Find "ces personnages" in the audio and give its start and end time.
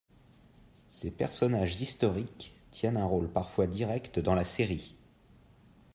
0.89-1.79